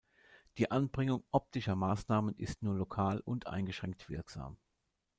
Die 0.57 0.71
Anbringung 0.71 1.23
optischer 1.29 1.75
Maßnahmen 1.75 2.35
ist 2.35 2.63
nur 2.63 2.73
lokal 2.73 3.19
und 3.19 3.45
eingeschränkt 3.45 4.09
wirksam. 4.09 4.57